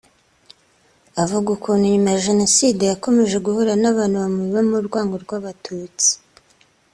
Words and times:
Avuga 1.23 1.47
ukuntu 1.55 1.83
nyuma 1.93 2.09
ya 2.13 2.23
Jenoside 2.27 2.81
yakomeje 2.91 3.35
guhura 3.45 3.71
n’abantu 3.81 4.15
bamubibamo 4.21 4.75
urwango 4.81 5.15
rw’Abatutsi 5.23 6.09